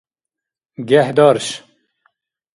гехӀдарш 0.89 1.45